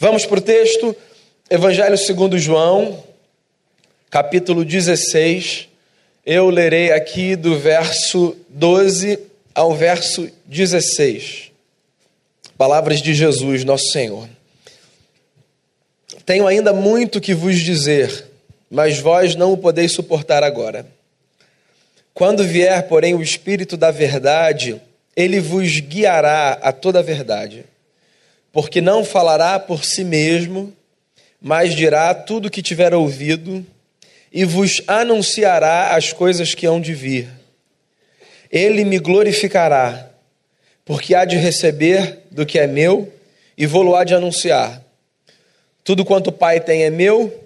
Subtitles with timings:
[0.00, 0.94] Vamos para o texto,
[1.50, 3.02] Evangelho segundo João,
[4.08, 5.66] capítulo 16.
[6.24, 9.18] Eu lerei aqui do verso 12
[9.52, 11.50] ao verso 16.
[12.56, 14.28] Palavras de Jesus, nosso Senhor.
[16.24, 18.24] Tenho ainda muito que vos dizer,
[18.70, 20.86] mas vós não o podeis suportar agora.
[22.14, 24.80] Quando vier, porém, o Espírito da Verdade,
[25.16, 27.64] ele vos guiará a toda a verdade
[28.52, 30.72] porque não falará por si mesmo,
[31.40, 33.64] mas dirá tudo o que tiver ouvido
[34.32, 37.28] e vos anunciará as coisas que hão de vir.
[38.50, 40.10] Ele me glorificará,
[40.84, 43.12] porque há de receber do que é meu
[43.56, 44.82] e vou-lo há de anunciar.
[45.84, 47.44] Tudo quanto o Pai tem é meu,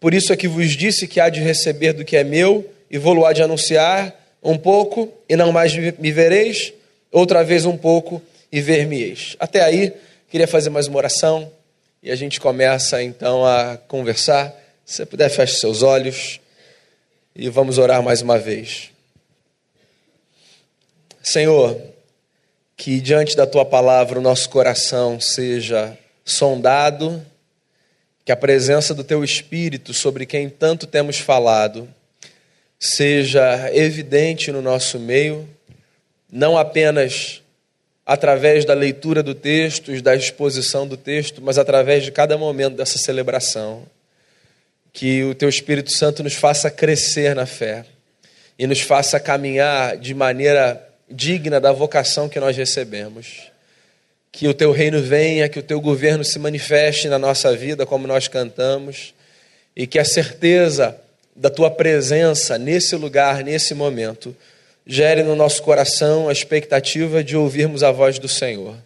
[0.00, 2.98] por isso é que vos disse que há de receber do que é meu e
[2.98, 6.72] vou-lo há de anunciar um pouco e não mais me vereis,
[7.10, 8.20] outra vez um pouco
[8.52, 9.36] e ver-me-eis.
[9.40, 9.92] Até aí
[10.34, 11.48] Queria fazer mais uma oração
[12.02, 14.52] e a gente começa então a conversar.
[14.84, 16.40] Se você puder, feche seus olhos
[17.36, 18.90] e vamos orar mais uma vez.
[21.22, 21.80] Senhor,
[22.76, 27.24] que diante da tua palavra o nosso coração seja sondado,
[28.24, 31.88] que a presença do teu Espírito, sobre quem tanto temos falado,
[32.76, 35.48] seja evidente no nosso meio,
[36.28, 37.43] não apenas
[38.06, 42.98] através da leitura do texto da exposição do texto, mas através de cada momento dessa
[42.98, 43.84] celebração.
[44.92, 47.84] Que o Teu Espírito Santo nos faça crescer na fé
[48.58, 53.50] e nos faça caminhar de maneira digna da vocação que nós recebemos.
[54.30, 58.06] Que o Teu reino venha, que o Teu governo se manifeste na nossa vida, como
[58.06, 59.14] nós cantamos,
[59.74, 60.96] e que a certeza
[61.34, 64.36] da Tua presença nesse lugar, nesse momento,
[64.86, 68.76] gere no nosso coração a expectativa de ouvirmos a voz do Senhor.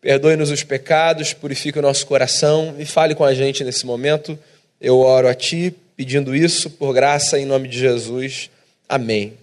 [0.00, 4.38] Perdoe-nos os pecados, purifique o nosso coração e fale com a gente nesse momento.
[4.80, 8.50] Eu oro a Ti pedindo isso por graça em nome de Jesus.
[8.88, 9.34] Amém.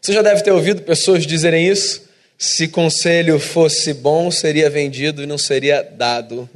[0.00, 2.04] Você já deve ter ouvido pessoas dizerem isso.
[2.38, 6.48] Se conselho fosse bom, seria vendido e não seria dado.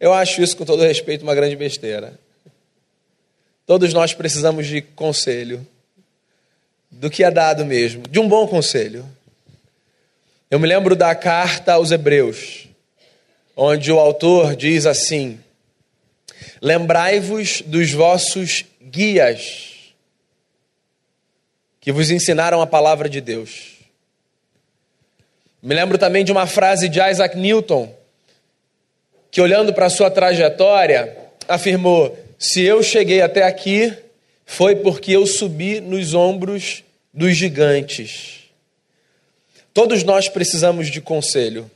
[0.00, 2.18] Eu acho isso, com todo respeito, uma grande besteira.
[3.66, 5.66] Todos nós precisamos de conselho
[6.90, 9.04] do que é dado mesmo, de um bom conselho.
[10.50, 12.68] Eu me lembro da carta aos Hebreus,
[13.56, 15.40] onde o autor diz assim:
[16.60, 19.94] Lembrai-vos dos vossos guias,
[21.80, 23.76] que vos ensinaram a palavra de Deus.
[25.62, 27.92] Me lembro também de uma frase de Isaac Newton,
[29.30, 31.16] que olhando para a sua trajetória,
[31.48, 33.92] afirmou: Se eu cheguei até aqui,
[34.46, 38.44] foi porque eu subi nos ombros dos gigantes.
[39.74, 41.70] Todos nós precisamos de conselho.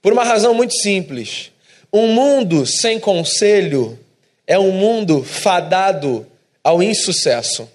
[0.00, 1.50] Por uma razão muito simples.
[1.92, 3.98] Um mundo sem conselho
[4.46, 6.26] é um mundo fadado
[6.62, 7.68] ao insucesso.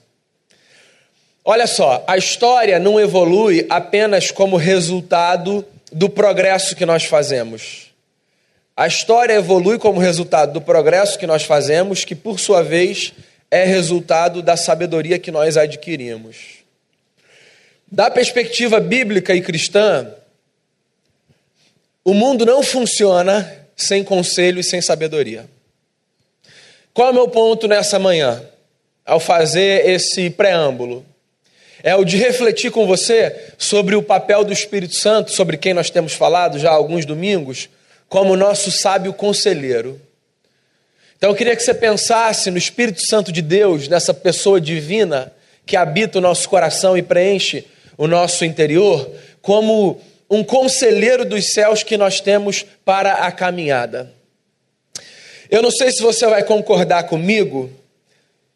[1.43, 7.91] Olha só, a história não evolui apenas como resultado do progresso que nós fazemos.
[8.75, 13.13] A história evolui como resultado do progresso que nós fazemos, que por sua vez
[13.51, 16.59] é resultado da sabedoria que nós adquirimos.
[17.91, 20.13] Da perspectiva bíblica e cristã,
[22.03, 25.47] o mundo não funciona sem conselho e sem sabedoria.
[26.93, 28.43] Qual é o meu ponto nessa manhã,
[29.05, 31.05] ao fazer esse preâmbulo?
[31.81, 35.89] É o de refletir com você sobre o papel do Espírito Santo, sobre quem nós
[35.89, 37.69] temos falado já há alguns domingos,
[38.07, 39.99] como nosso sábio conselheiro.
[41.19, 45.33] Então eu queria que você pensasse no Espírito Santo de Deus, nessa pessoa divina
[45.65, 47.65] que habita o nosso coração e preenche
[47.97, 54.13] o nosso interior, como um conselheiro dos céus que nós temos para a caminhada.
[55.51, 57.69] Eu não sei se você vai concordar comigo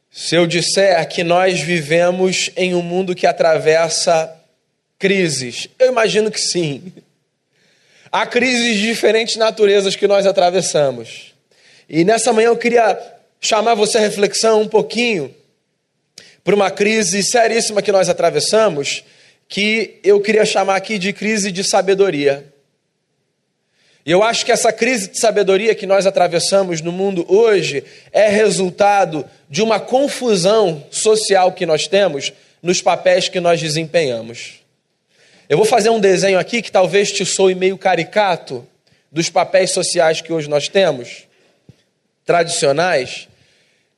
[0.10, 4.34] se eu disser que nós vivemos em um mundo que atravessa
[4.98, 5.68] crises.
[5.78, 6.94] Eu imagino que sim.
[8.10, 11.33] Há crises de diferentes naturezas que nós atravessamos.
[11.90, 13.00] E nessa manhã eu queria
[13.40, 15.34] chamar você a reflexão um pouquinho
[16.44, 19.04] para uma crise seríssima que nós atravessamos,
[19.48, 22.46] que eu queria chamar aqui de crise de sabedoria.
[24.06, 28.28] E eu acho que essa crise de sabedoria que nós atravessamos no mundo hoje é
[28.28, 34.62] resultado de uma confusão social que nós temos nos papéis que nós desempenhamos.
[35.48, 38.66] Eu vou fazer um desenho aqui que talvez te soe meio caricato
[39.12, 41.28] dos papéis sociais que hoje nós temos
[42.26, 43.28] tradicionais,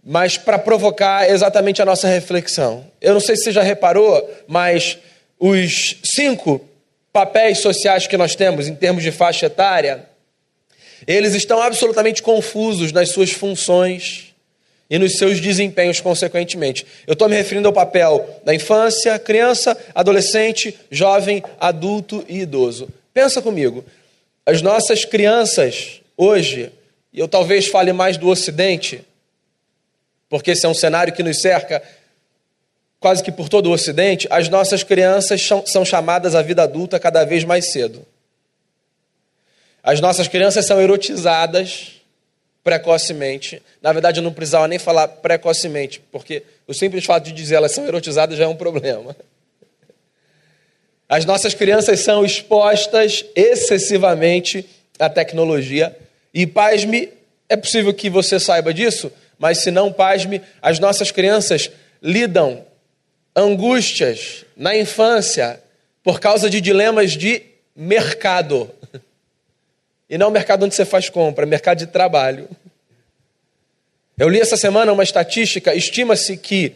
[0.04, 2.86] mas para provocar exatamente a nossa reflexão.
[3.02, 4.98] Eu não sei se você já reparou, mas
[5.40, 6.62] os cinco
[7.12, 10.06] papéis sociais que nós temos em termos de faixa etária
[11.08, 14.34] Eles estão absolutamente confusos nas suas funções
[14.90, 16.86] e nos seus desempenhos, consequentemente.
[17.08, 22.88] Eu estou me referindo ao papel da infância, criança, adolescente, jovem, adulto e idoso.
[23.14, 23.84] Pensa comigo,
[24.46, 26.72] as nossas crianças hoje,
[27.16, 29.02] e eu talvez fale mais do Ocidente,
[30.28, 31.82] porque esse é um cenário que nos cerca
[33.00, 37.24] quase que por todo o Ocidente, as nossas crianças são chamadas à vida adulta cada
[37.24, 38.06] vez mais cedo.
[39.82, 42.02] As nossas crianças são erotizadas
[42.62, 43.62] precocemente.
[43.82, 47.72] Na verdade, eu não precisava nem falar precocemente, porque o simples fato de dizer elas
[47.72, 49.16] são erotizadas já é um problema.
[51.08, 54.68] As nossas crianças são expostas excessivamente
[55.00, 55.96] à tecnologia.
[56.36, 57.14] E, pasme,
[57.48, 59.10] é possível que você saiba disso,
[59.40, 61.72] mas se não, pasme, as nossas crianças
[62.04, 62.66] lidam
[63.34, 65.64] angústias na infância
[66.04, 67.42] por causa de dilemas de
[67.74, 68.70] mercado.
[70.08, 72.48] E não mercado onde você faz compra, mercado de trabalho.
[74.16, 76.76] Eu li essa semana uma estatística, estima-se que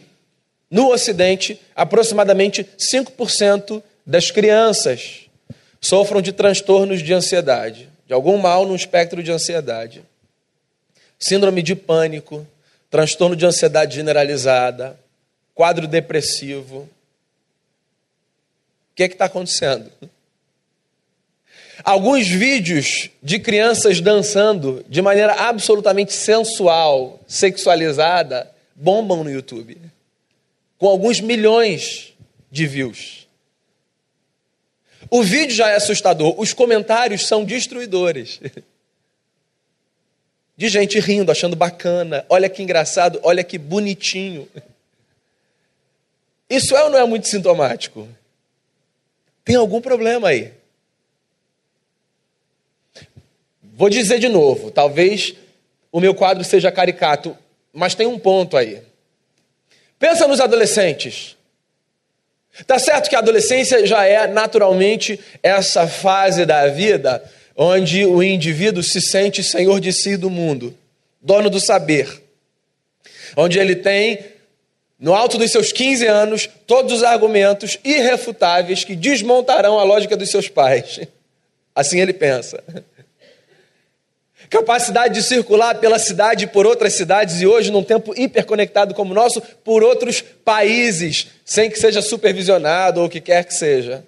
[0.68, 5.26] no Ocidente, aproximadamente 5% das crianças
[5.80, 10.02] sofram de transtornos de ansiedade, de algum mal no espectro de ansiedade.
[11.16, 12.44] Síndrome de pânico,
[12.90, 14.98] transtorno de ansiedade generalizada,
[15.54, 16.78] quadro depressivo.
[16.80, 16.88] O
[18.96, 19.92] que é está acontecendo?
[21.84, 29.78] Alguns vídeos de crianças dançando de maneira absolutamente sensual, sexualizada, bombam no YouTube,
[30.78, 32.12] com alguns milhões
[32.50, 33.28] de views.
[35.10, 38.40] O vídeo já é assustador, os comentários são destruidores.
[40.56, 44.46] De gente rindo, achando bacana, olha que engraçado, olha que bonitinho.
[46.48, 48.06] Isso é ou não é muito sintomático?
[49.42, 50.52] Tem algum problema aí.
[53.62, 55.34] Vou dizer de novo, talvez
[55.90, 57.36] o meu quadro seja caricato,
[57.72, 58.82] mas tem um ponto aí.
[59.98, 61.36] Pensa nos adolescentes.
[62.66, 67.22] Tá certo que a adolescência já é naturalmente essa fase da vida
[67.56, 70.74] onde o indivíduo se sente senhor de si do mundo,
[71.20, 72.08] dono do saber,
[73.36, 74.18] onde ele tem
[74.98, 80.30] no alto dos seus 15 anos, todos os argumentos irrefutáveis que desmontarão a lógica dos
[80.30, 81.00] seus pais.
[81.74, 82.62] Assim ele pensa.
[84.50, 89.12] Capacidade de circular pela cidade e por outras cidades, e hoje, num tempo hiperconectado como
[89.12, 94.04] o nosso, por outros países, sem que seja supervisionado ou o que quer que seja.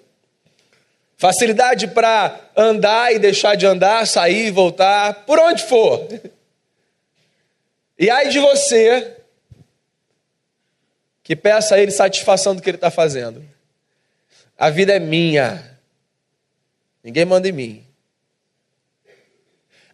[1.15, 6.09] Facilidade para andar e deixar de andar, sair e voltar, por onde for.
[7.97, 9.15] E aí de você
[11.23, 13.41] que peça a Ele satisfação do que Ele está fazendo.
[14.57, 15.79] A vida é minha.
[17.01, 17.92] Ninguém manda em mim.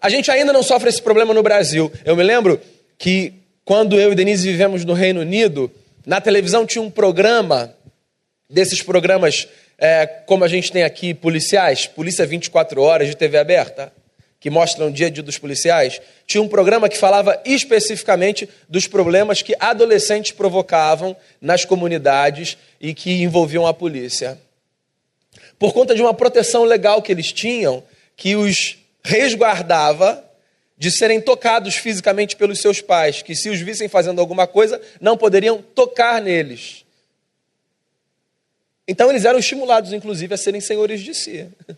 [0.02, 1.92] A gente ainda não sofre esse problema no Brasil.
[2.06, 2.60] Eu me lembro
[2.98, 3.34] que
[3.66, 5.72] quando eu e Denise vivemos no Reino Unido,
[6.06, 7.74] na televisão tinha um programa,
[8.50, 9.48] desses programas
[9.78, 13.92] é, como a gente tem aqui, policiais, Polícia 24 Horas de TV aberta
[14.40, 18.88] que mostram o dia a dia dos policiais, tinha um programa que falava especificamente dos
[18.88, 24.40] problemas que adolescentes provocavam nas comunidades e que envolviam a polícia.
[25.58, 27.84] Por conta de uma proteção legal que eles tinham,
[28.16, 30.24] que os resguardava
[30.78, 35.18] de serem tocados fisicamente pelos seus pais, que se os vissem fazendo alguma coisa, não
[35.18, 36.86] poderiam tocar neles.
[38.88, 41.48] Então eles eram estimulados, inclusive, a serem senhores de si.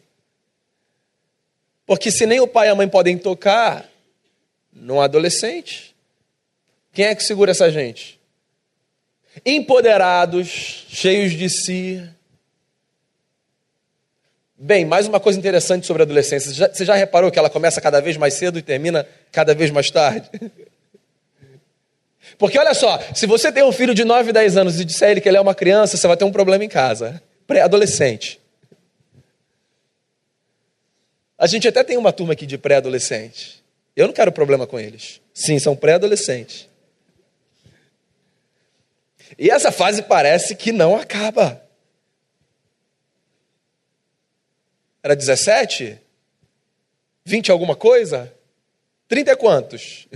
[1.86, 3.90] Porque se nem o pai e a mãe podem tocar
[4.72, 5.96] num adolescente,
[6.94, 8.20] quem é que segura essa gente?
[9.46, 12.10] Empoderados, cheios de si.
[14.64, 16.52] Bem, mais uma coisa interessante sobre a adolescência.
[16.52, 19.56] Você já, você já reparou que ela começa cada vez mais cedo e termina cada
[19.56, 20.30] vez mais tarde?
[22.38, 25.20] Porque olha só, se você tem um filho de 9, 10 anos e disser ele
[25.20, 27.20] que ele é uma criança, você vai ter um problema em casa.
[27.48, 28.40] Pré-adolescente.
[31.40, 33.64] A gente até tem uma turma aqui de pré-adolescente.
[33.96, 35.20] Eu não quero problema com eles.
[35.34, 36.70] Sim, são pré-adolescentes.
[39.40, 41.60] E essa fase parece que não acaba.
[45.04, 46.00] Era 17?
[47.26, 48.34] 20 alguma coisa?
[49.08, 50.08] 30 e quantos?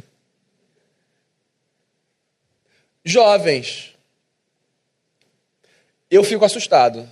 [3.04, 3.94] Jovens.
[6.10, 7.10] Eu fico assustado.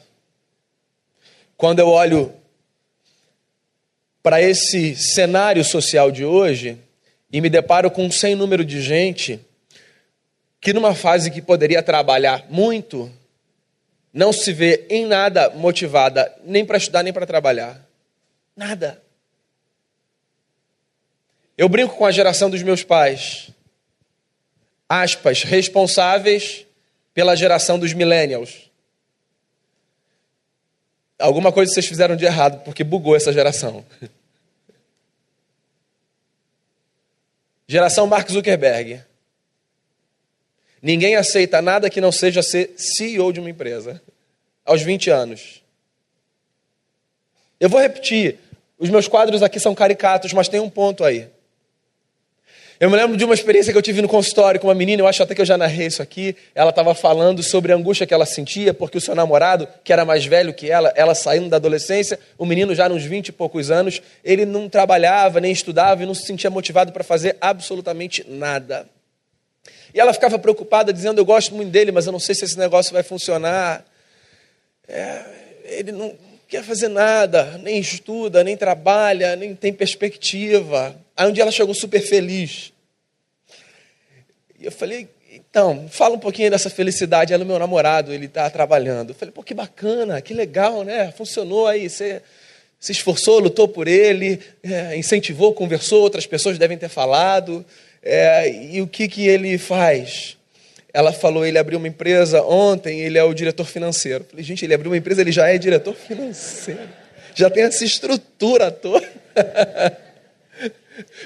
[1.58, 2.34] Quando eu olho
[4.22, 6.78] para esse cenário social de hoje
[7.32, 9.40] e me deparo com um sem número de gente
[10.62, 13.12] que, numa fase que poderia trabalhar muito,
[14.14, 17.84] não se vê em nada motivada nem para estudar nem para trabalhar.
[18.56, 19.02] Nada.
[21.58, 23.50] Eu brinco com a geração dos meus pais.
[24.88, 26.66] Aspas, responsáveis
[27.14, 28.70] pela geração dos millennials.
[31.18, 33.86] Alguma coisa vocês fizeram de errado, porque bugou essa geração.
[37.66, 39.02] Geração Mark Zuckerberg.
[40.84, 44.02] Ninguém aceita nada que não seja ser CEO de uma empresa.
[44.66, 45.64] Aos 20 anos.
[47.58, 48.38] Eu vou repetir.
[48.78, 51.30] Os meus quadros aqui são caricatos, mas tem um ponto aí.
[52.82, 55.08] Eu me lembro de uma experiência que eu tive no consultório com uma menina, eu
[55.08, 56.36] acho até que eu já narrei isso aqui.
[56.54, 60.04] Ela estava falando sobre a angústia que ela sentia, porque o seu namorado, que era
[60.04, 63.72] mais velho que ela, ela saindo da adolescência, o menino já nos 20 e poucos
[63.72, 68.86] anos, ele não trabalhava, nem estudava e não se sentia motivado para fazer absolutamente nada.
[69.94, 72.58] E ela ficava preocupada, dizendo: Eu gosto muito dele, mas eu não sei se esse
[72.58, 73.86] negócio vai funcionar.
[74.88, 75.24] É,
[75.66, 76.16] ele não
[76.48, 80.96] quer fazer nada, nem estuda, nem trabalha, nem tem perspectiva.
[81.16, 82.74] Aí um dia ela chegou super feliz.
[84.60, 87.34] E eu falei: Então, fala um pouquinho dessa felicidade.
[87.34, 89.12] Ela, meu namorado, ele está trabalhando.
[89.12, 91.12] Eu falei: Pô, que bacana, que legal, né?
[91.12, 91.88] Funcionou aí.
[91.88, 92.22] Você
[92.80, 97.66] se esforçou, lutou por ele, é, incentivou, conversou, outras pessoas devem ter falado.
[98.04, 100.38] É, e o que, que ele faz?
[100.94, 104.26] Ela falou, ele abriu uma empresa ontem, ele é o diretor financeiro.
[104.30, 106.82] falei, gente, ele abriu uma empresa, ele já é diretor financeiro.
[107.34, 109.08] Já tem essa estrutura toda.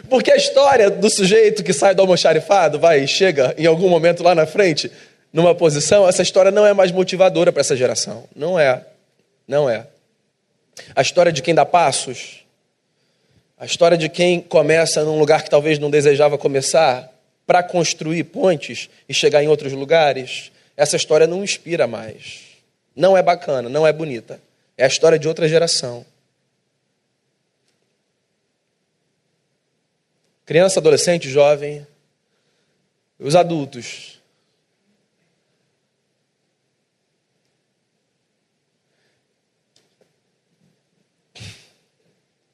[0.07, 4.23] Porque a história do sujeito que sai do almoxarifado, vai e chega em algum momento
[4.23, 4.89] lá na frente,
[5.33, 8.23] numa posição, essa história não é mais motivadora para essa geração.
[8.33, 8.85] Não é.
[9.45, 9.87] Não é.
[10.95, 12.46] A história de quem dá passos
[13.57, 17.11] a história de quem começa num lugar que talvez não desejava começar
[17.45, 22.41] para construir pontes e chegar em outros lugares, essa história não inspira mais.
[22.95, 24.39] Não é bacana, não é bonita.
[24.77, 26.05] É a história de outra geração.
[30.45, 31.85] Criança, adolescente, jovem,
[33.19, 34.16] os adultos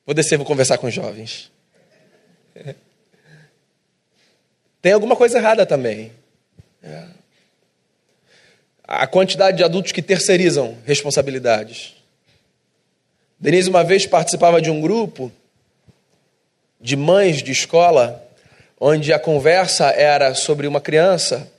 [0.05, 1.51] Vou descer, vou conversar com os jovens.
[4.81, 6.11] Tem alguma coisa errada também.
[6.83, 7.05] É.
[8.85, 11.95] A quantidade de adultos que terceirizam responsabilidades.
[13.39, 15.31] Denise uma vez participava de um grupo
[16.81, 18.21] de mães de escola,
[18.77, 21.49] onde a conversa era sobre uma criança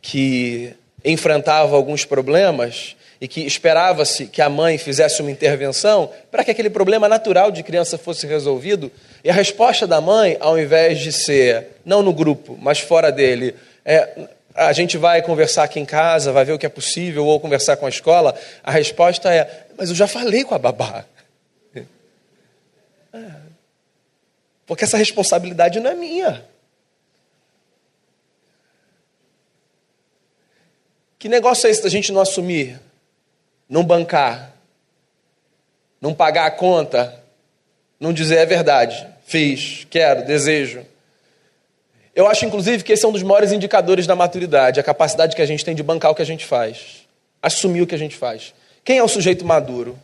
[0.00, 6.50] que enfrentava alguns problemas e que esperava-se que a mãe fizesse uma intervenção para que
[6.50, 8.90] aquele problema natural de criança fosse resolvido.
[9.22, 13.54] E a resposta da mãe, ao invés de ser, não no grupo, mas fora dele,
[13.84, 17.38] é, a gente vai conversar aqui em casa, vai ver o que é possível, ou
[17.38, 21.04] conversar com a escola, a resposta é, mas eu já falei com a babá.
[23.14, 23.30] É.
[24.66, 26.44] Porque essa responsabilidade não é minha.
[31.20, 32.80] Que negócio é esse da gente não assumir
[33.72, 34.52] não bancar,
[35.98, 37.18] não pagar a conta,
[37.98, 40.84] não dizer é verdade, fiz, quero, desejo.
[42.14, 45.40] Eu acho, inclusive, que esse é um dos maiores indicadores da maturidade, a capacidade que
[45.40, 47.06] a gente tem de bancar o que a gente faz,
[47.40, 48.52] assumir o que a gente faz.
[48.84, 49.98] Quem é o sujeito maduro?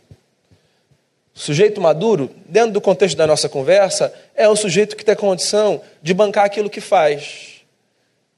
[1.35, 5.79] O sujeito maduro, dentro do contexto da nossa conversa, é o sujeito que tem condição
[6.01, 7.61] de bancar aquilo que faz,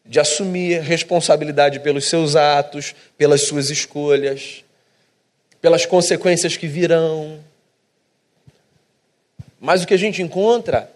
[0.05, 4.65] de assumir responsabilidade pelos seus atos, pelas suas escolhas
[5.61, 7.39] pelas consequências que virão.
[9.59, 10.91] Mas o que a gente encontra,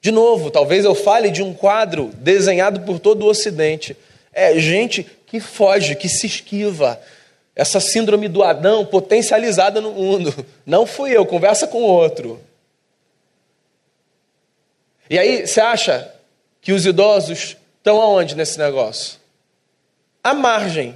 [0.00, 3.96] de novo, talvez eu fale de um quadro desenhado por todo o Ocidente,
[4.32, 7.00] é gente que foge, que se esquiva.
[7.54, 10.46] Essa síndrome do Adão potencializada no mundo.
[10.64, 12.40] Não fui eu, conversa com outro.
[15.08, 16.12] E aí, você acha
[16.60, 19.18] que os idosos estão aonde nesse negócio?
[20.22, 20.94] À margem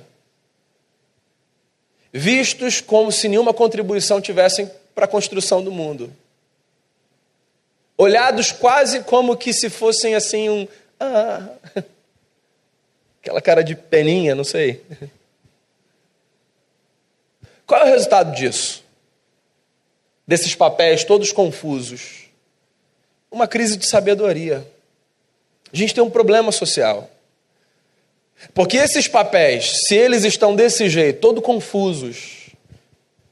[2.13, 6.13] vistos como se nenhuma contribuição tivessem para a construção do mundo.
[7.97, 10.69] Olhados quase como que se fossem assim um.
[10.99, 11.49] Ah,
[13.23, 14.83] aquela cara de peninha, não sei.
[17.67, 18.83] Qual é o resultado disso?
[20.27, 22.29] Desses papéis todos confusos?
[23.31, 24.67] Uma crise de sabedoria.
[25.73, 27.09] A gente tem um problema social.
[28.55, 32.51] Porque esses papéis, se eles estão desse jeito, todo confusos,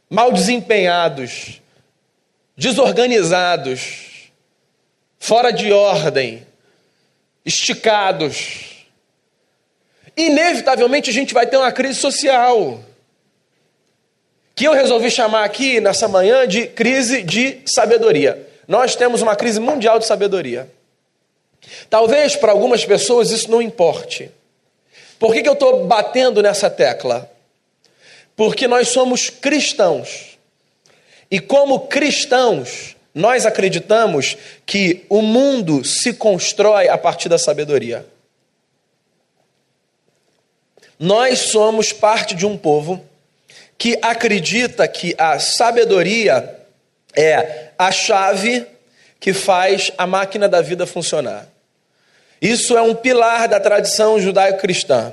[0.09, 1.61] mal desempenhados,
[2.57, 4.31] desorganizados,
[5.19, 6.47] fora de ordem,
[7.45, 8.87] esticados,
[10.17, 12.81] inevitavelmente a gente vai ter uma crise social.
[14.55, 18.47] Que eu resolvi chamar aqui nessa manhã de crise de sabedoria.
[18.67, 20.69] Nós temos uma crise mundial de sabedoria.
[21.88, 24.31] Talvez para algumas pessoas isso não importe.
[25.18, 27.30] Por que, que eu estou batendo nessa tecla?
[28.37, 30.38] Porque nós somos cristãos.
[31.30, 38.06] E como cristãos, nós acreditamos que o mundo se constrói a partir da sabedoria.
[40.98, 43.04] Nós somos parte de um povo
[43.76, 46.58] que acredita que a sabedoria
[47.14, 48.66] é a chave
[49.20, 51.48] que faz a máquina da vida funcionar.
[52.40, 55.12] Isso é um pilar da tradição judaico-cristã.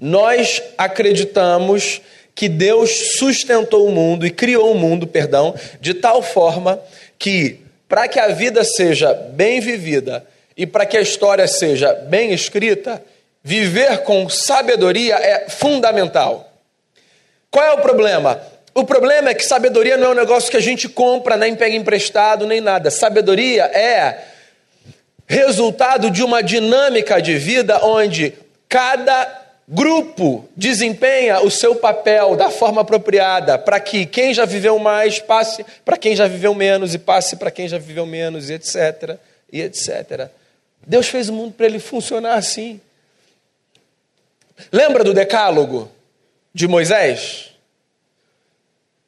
[0.00, 2.00] Nós acreditamos
[2.34, 6.80] que Deus sustentou o mundo e criou o mundo, perdão, de tal forma
[7.18, 10.24] que para que a vida seja bem vivida
[10.56, 13.02] e para que a história seja bem escrita,
[13.42, 16.52] viver com sabedoria é fundamental.
[17.50, 18.40] Qual é o problema?
[18.74, 21.74] O problema é que sabedoria não é um negócio que a gente compra, nem pega
[21.74, 22.90] emprestado, nem nada.
[22.90, 24.29] Sabedoria é
[25.30, 28.34] resultado de uma dinâmica de vida onde
[28.68, 35.20] cada grupo desempenha o seu papel da forma apropriada para que quem já viveu mais
[35.20, 39.16] passe para quem já viveu menos e passe para quem já viveu menos, e etc.
[39.52, 40.28] E etc.
[40.84, 42.80] Deus fez o mundo para ele funcionar assim.
[44.72, 45.88] Lembra do decálogo
[46.52, 47.52] de Moisés?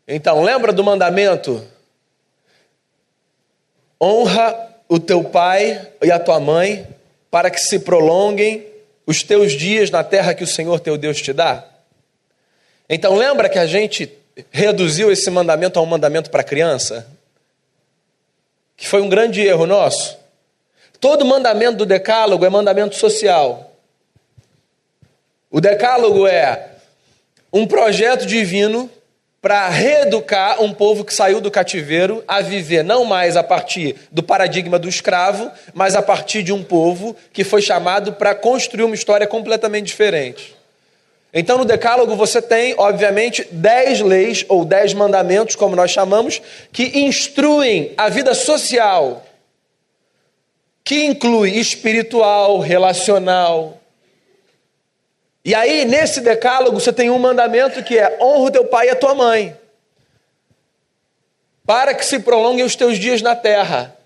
[0.06, 1.66] Então, lembra do mandamento?
[4.00, 6.86] Honra o teu pai e a tua mãe
[7.30, 8.66] para que se prolonguem
[9.06, 11.64] os teus dias na terra que o Senhor teu Deus te dá?
[12.86, 14.12] Então, lembra que a gente
[14.50, 17.08] reduziu esse mandamento a um mandamento para criança?
[18.76, 20.18] Que foi um grande erro nosso.
[21.00, 23.74] Todo mandamento do Decálogo é mandamento social.
[25.50, 26.68] O Decálogo é
[27.50, 28.90] um projeto divino
[29.42, 34.22] para reeducar um povo que saiu do cativeiro a viver não mais a partir do
[34.22, 38.94] paradigma do escravo, mas a partir de um povo que foi chamado para construir uma
[38.94, 40.54] história completamente diferente.
[41.34, 47.00] Então, no Decálogo, você tem, obviamente, dez leis ou dez mandamentos, como nós chamamos, que
[47.00, 49.24] instruem a vida social,
[50.84, 53.81] que inclui espiritual, relacional,
[55.44, 58.90] e aí, nesse decálogo, você tem um mandamento que é: honra o teu pai e
[58.90, 59.56] a tua mãe,
[61.66, 63.96] para que se prolonguem os teus dias na terra.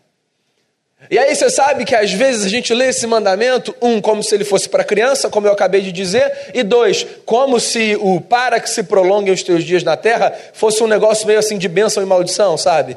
[1.10, 4.34] E aí você sabe que às vezes a gente lê esse mandamento, um, como se
[4.34, 8.58] ele fosse para criança, como eu acabei de dizer, e dois, como se o para
[8.58, 12.02] que se prolonguem os teus dias na terra fosse um negócio meio assim de bênção
[12.02, 12.96] e maldição, sabe?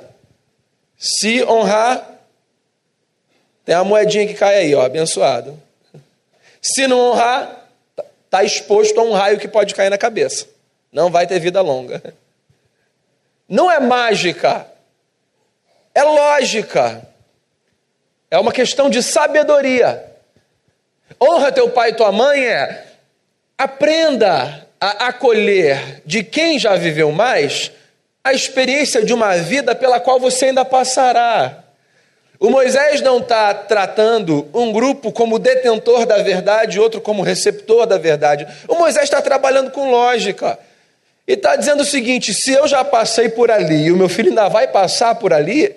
[0.97, 2.09] Se honrar,
[3.65, 5.61] tem a moedinha que cai aí, ó, abençoado.
[6.61, 7.58] Se não honrar,
[8.29, 10.47] está exposto a um raio que pode cair na cabeça.
[10.91, 12.13] Não vai ter vida longa.
[13.47, 14.67] Não é mágica,
[15.95, 17.09] é lógica.
[18.29, 20.05] É uma questão de sabedoria.
[21.19, 22.85] Honra teu pai e tua mãe é
[23.57, 27.71] aprenda a acolher de quem já viveu mais
[28.23, 31.63] a experiência de uma vida pela qual você ainda passará.
[32.39, 37.85] O Moisés não está tratando um grupo como detentor da verdade e outro como receptor
[37.85, 38.47] da verdade.
[38.65, 40.57] O Moisés está trabalhando com lógica.
[41.27, 44.29] E está dizendo o seguinte: se eu já passei por ali e o meu filho
[44.29, 45.75] ainda vai passar por ali,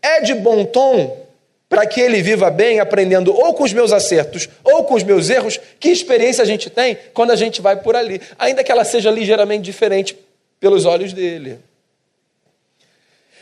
[0.00, 1.24] é de bom tom
[1.68, 5.28] para que ele viva bem, aprendendo ou com os meus acertos ou com os meus
[5.28, 8.84] erros, que experiência a gente tem quando a gente vai por ali, ainda que ela
[8.84, 10.16] seja ligeiramente diferente
[10.60, 11.58] pelos olhos dele.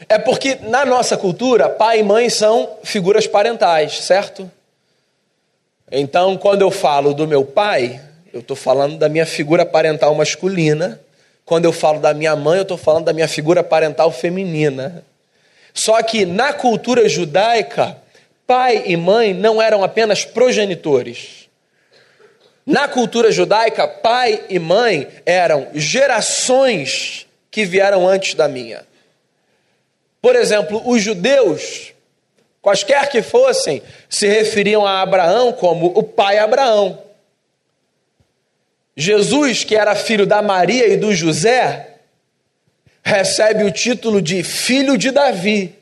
[0.08, 4.50] É porque na nossa cultura, pai e mãe são figuras parentais, certo?
[5.90, 8.00] Então, quando eu falo do meu pai,
[8.32, 11.00] eu estou falando da minha figura parental masculina.
[11.44, 15.04] Quando eu falo da minha mãe, eu estou falando da minha figura parental feminina.
[15.74, 17.96] Só que na cultura judaica,
[18.46, 21.48] pai e mãe não eram apenas progenitores.
[22.64, 28.82] Na cultura judaica, pai e mãe eram gerações que vieram antes da minha.
[30.22, 31.92] Por exemplo, os judeus,
[32.62, 37.02] quaisquer que fossem, se referiam a Abraão como o pai Abraão.
[38.96, 41.96] Jesus, que era filho da Maria e do José,
[43.02, 45.76] recebe o título de filho de Davi.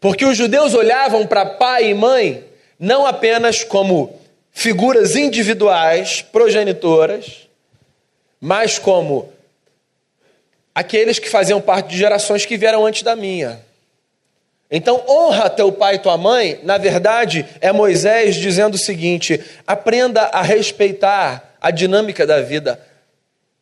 [0.00, 2.44] Porque os judeus olhavam para pai e mãe
[2.78, 4.18] não apenas como
[4.52, 7.48] figuras individuais, progenitoras,
[8.40, 9.32] mas como
[10.76, 13.64] aqueles que faziam parte de gerações que vieram antes da minha.
[14.70, 20.24] Então, honra teu pai e tua mãe, na verdade, é Moisés dizendo o seguinte: aprenda
[20.24, 22.78] a respeitar a dinâmica da vida,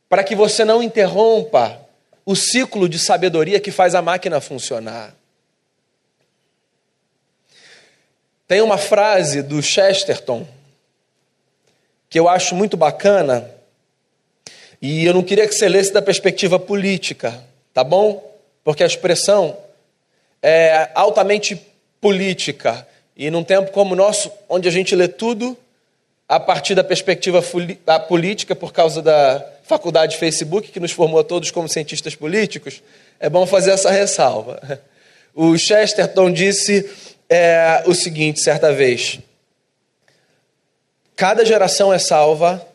[0.09, 1.81] para que você não interrompa
[2.27, 5.15] o ciclo de sabedoria que faz a máquina funcionar.
[8.49, 10.45] Tem uma frase do Chesterton
[12.09, 13.54] que eu acho muito bacana,
[14.87, 17.43] e eu não queria que você lesse da perspectiva política,
[17.73, 18.23] tá bom?
[18.63, 19.57] Porque a expressão
[20.43, 21.59] é altamente
[22.03, 25.57] política, e num tempo como o nosso, onde a gente lê tudo
[26.29, 27.43] a partir da perspectiva
[28.07, 32.83] política, por causa da faculdade Facebook, que nos formou a todos como cientistas políticos,
[33.19, 34.83] é bom fazer essa ressalva.
[35.35, 36.91] O Chesterton disse
[37.31, 39.19] é, o seguinte, certa vez:
[41.17, 42.74] Cada geração é salva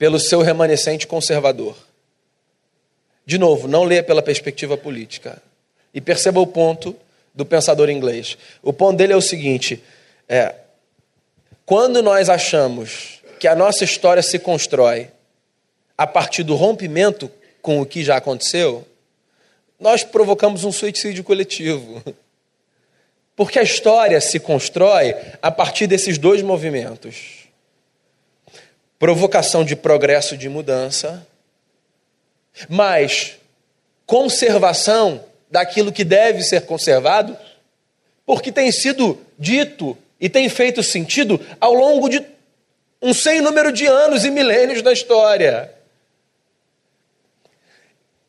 [0.00, 1.76] pelo seu remanescente conservador.
[3.26, 5.42] De novo, não leia pela perspectiva política.
[5.92, 6.96] E perceba o ponto
[7.34, 8.38] do pensador inglês.
[8.62, 9.84] O ponto dele é o seguinte:
[10.26, 10.54] é,
[11.66, 15.08] quando nós achamos que a nossa história se constrói
[15.98, 18.88] a partir do rompimento com o que já aconteceu,
[19.78, 22.02] nós provocamos um suicídio coletivo.
[23.36, 27.39] Porque a história se constrói a partir desses dois movimentos:
[29.00, 31.26] provocação de progresso de mudança,
[32.68, 33.38] mas
[34.04, 37.34] conservação daquilo que deve ser conservado,
[38.26, 42.22] porque tem sido dito e tem feito sentido ao longo de
[43.00, 45.72] um sem número de anos e milênios da história.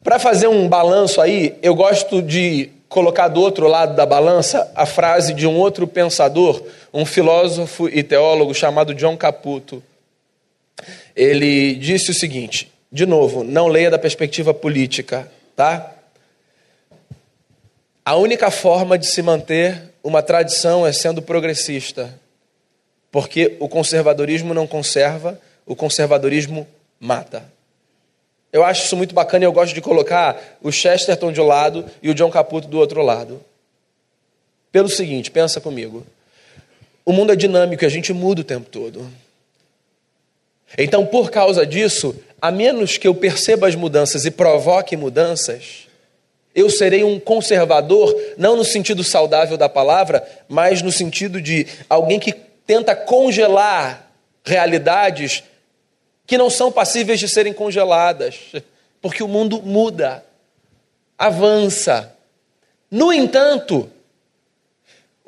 [0.02, 4.86] Para fazer um balanço aí, eu gosto de colocar do outro lado da balança a
[4.86, 9.84] frase de um outro pensador, um filósofo e teólogo chamado John Caputo.
[11.16, 15.94] Ele disse o seguinte: de novo, não leia da perspectiva política, tá?
[18.04, 22.14] A única forma de se manter uma tradição é sendo progressista,
[23.12, 26.68] porque o conservadorismo não conserva, o conservadorismo
[27.00, 27.44] mata.
[28.52, 31.86] Eu acho isso muito bacana e eu gosto de colocar o Chesterton de um lado
[32.02, 33.42] e o John Caputo do outro lado.
[34.72, 36.06] Pelo seguinte, pensa comigo.
[37.06, 39.10] O mundo é dinâmico e a gente muda o tempo todo.
[40.78, 45.88] Então, por causa disso, a menos que eu perceba as mudanças e provoque mudanças,
[46.54, 52.20] eu serei um conservador, não no sentido saudável da palavra, mas no sentido de alguém
[52.20, 52.34] que
[52.66, 54.12] tenta congelar
[54.44, 55.44] realidades
[56.26, 58.36] que não são passíveis de serem congeladas,
[59.02, 60.24] porque o mundo muda,
[61.18, 62.16] avança.
[62.90, 63.90] No entanto,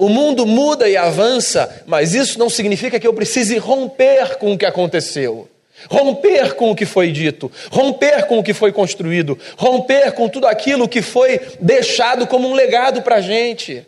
[0.04, 4.58] o mundo muda e avança, mas isso não significa que eu precise romper com o
[4.58, 5.50] que aconteceu,
[5.90, 10.46] romper com o que foi dito, romper com o que foi construído, romper com tudo
[10.46, 13.88] aquilo que foi deixado como um legado para a gente.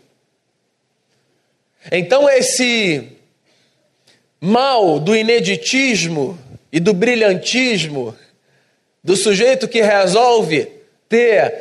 [1.91, 3.09] Então, esse
[4.39, 6.39] mal do ineditismo
[6.71, 8.15] e do brilhantismo,
[9.03, 10.65] do sujeito que resolve
[11.09, 11.53] ter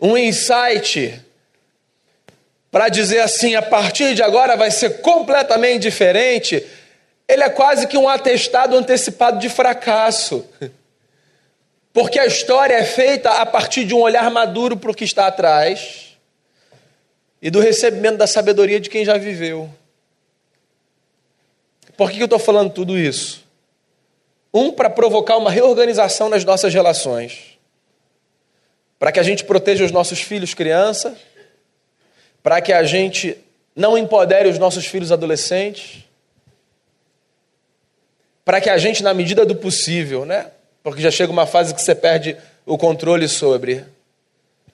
[0.00, 1.22] um insight
[2.72, 6.66] para dizer assim, a partir de agora vai ser completamente diferente,
[7.28, 10.48] ele é quase que um atestado antecipado de fracasso.
[11.92, 15.26] Porque a história é feita a partir de um olhar maduro para o que está
[15.26, 16.16] atrás
[17.42, 19.68] e do recebimento da sabedoria de quem já viveu.
[21.94, 23.44] Por que eu estou falando tudo isso?
[24.54, 27.58] Um, para provocar uma reorganização nas nossas relações.
[28.98, 31.14] Para que a gente proteja os nossos filhos criança,
[32.42, 33.36] para que a gente
[33.74, 36.04] não empodere os nossos filhos adolescentes,
[38.44, 40.50] para que a gente, na medida do possível, né?
[40.82, 43.84] Porque já chega uma fase que você perde o controle sobre,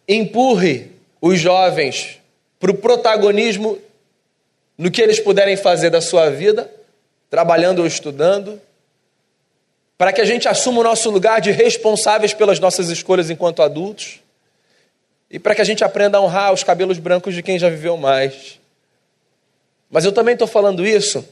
[0.08, 2.18] empurre os jovens
[2.58, 3.78] para o protagonismo
[4.76, 6.70] no que eles puderem fazer da sua vida,
[7.28, 8.60] trabalhando ou estudando,
[9.98, 14.20] para que a gente assuma o nosso lugar de responsáveis pelas nossas escolhas enquanto adultos
[15.30, 17.96] e para que a gente aprenda a honrar os cabelos brancos de quem já viveu
[17.96, 18.58] mais.
[19.90, 21.26] Mas eu também estou falando isso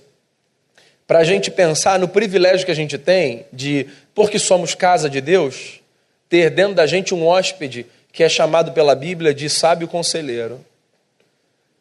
[1.06, 5.20] para a gente pensar no privilégio que a gente tem de, porque somos casa de
[5.20, 5.80] Deus,
[6.28, 10.64] ter dentro da gente um hóspede que é chamado pela Bíblia de sábio conselheiro.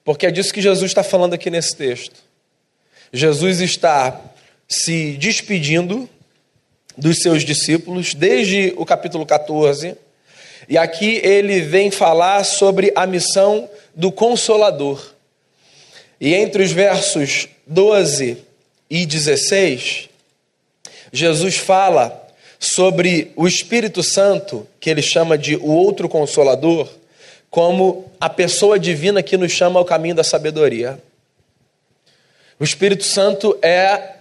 [0.04, 2.24] Porque é disso que Jesus está falando aqui nesse texto.
[3.12, 4.22] Jesus está
[4.68, 6.08] se despedindo
[6.98, 9.98] dos seus discípulos, desde o capítulo 14.
[10.68, 15.14] E aqui ele vem falar sobre a missão do Consolador.
[16.20, 18.38] E entre os versos 12
[18.90, 20.10] e 16,
[21.12, 22.26] Jesus fala
[22.60, 26.90] sobre o Espírito Santo, que ele chama de o outro Consolador,
[27.50, 31.00] como a pessoa divina que nos chama ao caminho da sabedoria.
[32.60, 34.16] O Espírito Santo é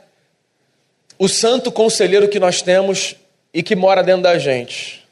[1.19, 3.17] o santo conselheiro que nós temos
[3.53, 5.04] e que mora dentro da gente.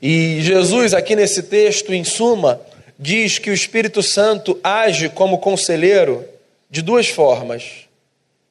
[0.00, 2.60] E Jesus, aqui nesse texto, em suma,
[2.98, 6.24] diz que o Espírito Santo age como conselheiro
[6.70, 7.86] de duas formas.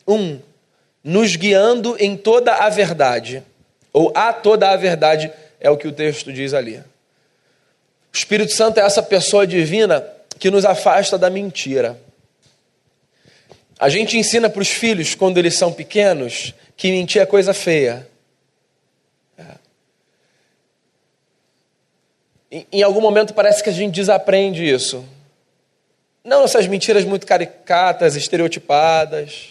[0.07, 0.39] Um,
[1.03, 3.43] nos guiando em toda a verdade,
[3.91, 6.77] ou a toda a verdade, é o que o texto diz ali.
[6.77, 10.05] O Espírito Santo é essa pessoa divina
[10.39, 11.99] que nos afasta da mentira.
[13.77, 18.07] A gente ensina para os filhos, quando eles são pequenos, que mentir é coisa feia.
[22.71, 25.03] Em algum momento parece que a gente desaprende isso.
[26.23, 29.49] Não essas mentiras muito caricatas, estereotipadas,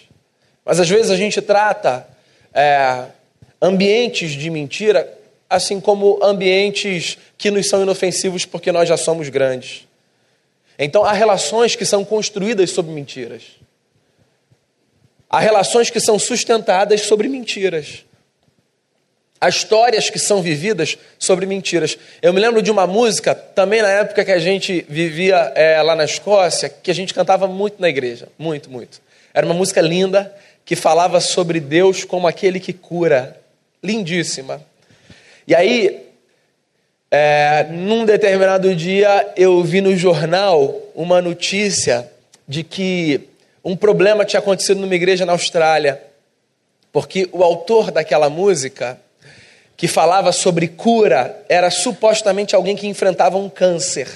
[0.64, 2.06] mas às vezes a gente trata
[2.52, 3.04] é,
[3.60, 9.86] ambientes de mentira assim como ambientes que nos são inofensivos porque nós já somos grandes.
[10.78, 13.42] Então há relações que são construídas sobre mentiras.
[15.28, 18.04] Há relações que são sustentadas sobre mentiras.
[19.40, 21.98] Há histórias que são vividas sobre mentiras.
[22.22, 25.94] Eu me lembro de uma música, também na época que a gente vivia é, lá
[25.94, 28.28] na Escócia, que a gente cantava muito na igreja.
[28.38, 29.02] Muito, muito.
[29.34, 33.38] Era uma música linda que falava sobre Deus como aquele que cura.
[33.82, 34.62] Lindíssima.
[35.46, 36.06] E aí,
[37.10, 42.10] é, num determinado dia, eu vi no jornal uma notícia
[42.48, 43.28] de que
[43.64, 46.00] um problema tinha acontecido numa igreja na Austrália,
[46.92, 48.98] porque o autor daquela música,
[49.76, 54.08] que falava sobre cura, era supostamente alguém que enfrentava um câncer.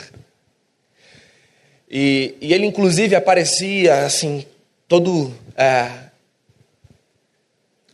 [1.90, 4.44] E, e ele, inclusive, aparecia assim,
[4.87, 5.88] todo é,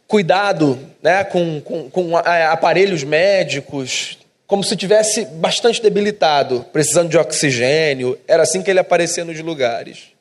[0.06, 7.18] cuidado né, com, com, com é, aparelhos médicos, como se tivesse bastante debilitado, precisando de
[7.18, 8.18] oxigênio.
[8.26, 10.13] Era assim que ele aparecia nos lugares.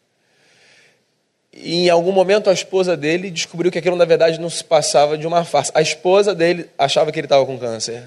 [1.64, 5.18] E em algum momento a esposa dele descobriu que aquilo na verdade não se passava
[5.18, 5.72] de uma farsa.
[5.74, 8.04] A esposa dele achava que ele estava com câncer.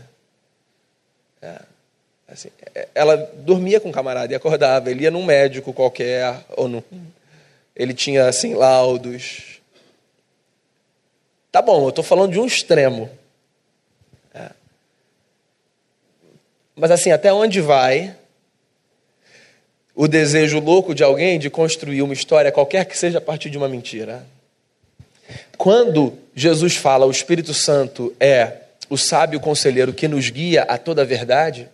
[1.41, 1.59] É,
[2.29, 4.91] assim, é, ela dormia com o camarada e acordava.
[4.91, 6.83] Ele ia num médico qualquer, ou num,
[7.75, 9.59] ele tinha assim laudos.
[11.51, 13.09] Tá bom, eu estou falando de um extremo.
[14.35, 14.51] É.
[16.75, 18.15] Mas assim, até onde vai
[19.97, 23.57] o desejo louco de alguém de construir uma história, qualquer que seja, a partir de
[23.57, 24.27] uma mentira.
[25.57, 28.59] Quando Jesus fala, o Espírito Santo é
[28.91, 31.67] o sábio conselheiro que nos guia a toda a verdade,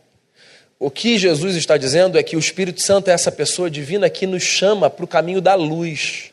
[0.79, 4.27] o que Jesus está dizendo é que o Espírito Santo é essa pessoa divina que
[4.27, 6.31] nos chama para o caminho da luz.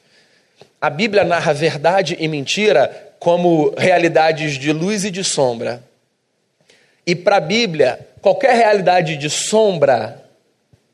[0.80, 5.84] A Bíblia narra verdade e mentira como realidades de luz e de sombra.
[7.06, 10.29] E para a Bíblia, qualquer realidade de sombra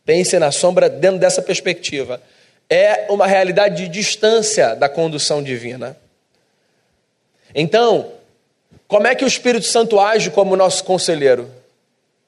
[0.06, 2.22] Pense na sombra dentro dessa perspectiva.
[2.70, 5.98] É uma realidade de distância da condução divina.
[7.54, 8.12] Então,
[8.88, 11.50] como é que o Espírito Santo age como nosso conselheiro?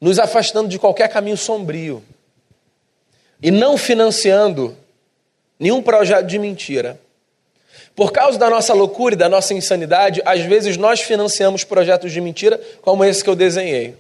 [0.01, 2.03] Nos afastando de qualquer caminho sombrio
[3.41, 4.75] e não financiando
[5.59, 6.99] nenhum projeto de mentira.
[7.95, 12.21] Por causa da nossa loucura e da nossa insanidade, às vezes nós financiamos projetos de
[12.21, 13.95] mentira como esse que eu desenhei.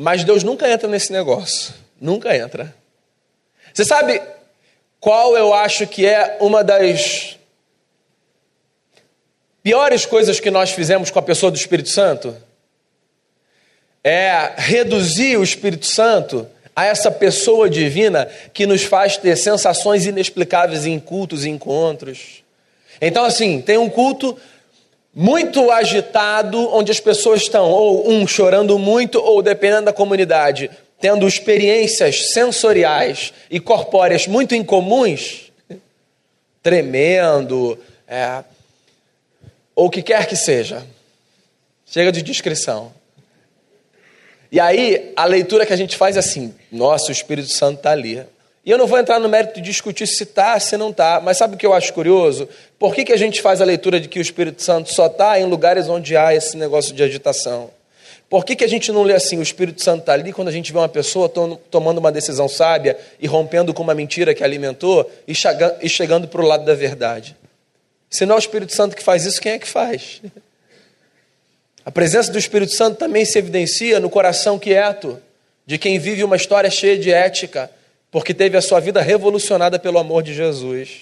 [0.00, 1.74] Mas Deus nunca entra nesse negócio.
[2.00, 2.72] Nunca entra.
[3.74, 4.22] Você sabe
[5.00, 7.36] qual eu acho que é uma das
[9.60, 12.36] piores coisas que nós fizemos com a pessoa do Espírito Santo?
[14.04, 20.86] É reduzir o Espírito Santo a essa pessoa divina que nos faz ter sensações inexplicáveis
[20.86, 22.44] em cultos e encontros.
[23.00, 24.38] Então, assim, tem um culto
[25.20, 31.26] muito agitado, onde as pessoas estão ou um chorando muito, ou dependendo da comunidade, tendo
[31.26, 35.50] experiências sensoriais e corpóreas muito incomuns,
[36.62, 37.76] tremendo,
[38.06, 38.44] é,
[39.74, 40.86] ou o que quer que seja.
[41.84, 42.92] Chega de descrição.
[44.52, 47.90] E aí, a leitura que a gente faz é assim: nossa, o Espírito Santo está
[47.90, 48.24] ali.
[48.68, 51.38] E eu não vou entrar no mérito de discutir se está, se não está, mas
[51.38, 52.46] sabe o que eu acho curioso?
[52.78, 55.40] Por que, que a gente faz a leitura de que o Espírito Santo só está
[55.40, 57.70] em lugares onde há esse negócio de agitação?
[58.28, 60.52] Por que, que a gente não lê assim, o Espírito Santo está ali quando a
[60.52, 61.30] gente vê uma pessoa
[61.70, 66.44] tomando uma decisão sábia e rompendo com uma mentira que alimentou e chegando para o
[66.44, 67.34] lado da verdade?
[68.10, 70.20] Se não é o Espírito Santo que faz isso, quem é que faz?
[71.86, 75.18] A presença do Espírito Santo também se evidencia no coração quieto
[75.64, 77.70] de quem vive uma história cheia de ética,
[78.10, 81.00] porque teve a sua vida revolucionada pelo amor de Jesus.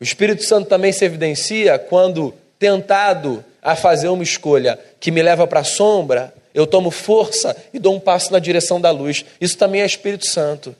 [0.00, 5.46] O Espírito Santo também se evidencia quando, tentado a fazer uma escolha que me leva
[5.46, 9.24] para a sombra, eu tomo força e dou um passo na direção da luz.
[9.40, 10.74] Isso também é Espírito Santo.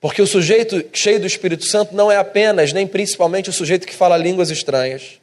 [0.00, 3.94] Porque o sujeito cheio do Espírito Santo não é apenas, nem principalmente, o sujeito que
[3.94, 5.18] fala línguas estranhas.